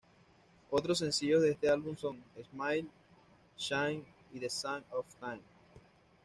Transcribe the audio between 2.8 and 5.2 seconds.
'n' Shine" y "The Sands Of